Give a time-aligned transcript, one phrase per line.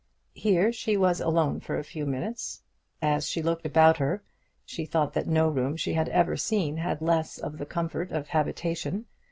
[0.33, 2.63] Here she was alone for a few minutes.
[3.03, 4.23] As she looked about her,
[4.65, 8.29] she thought that no room she had ever seen had less of the comfort of
[8.29, 9.05] habitation.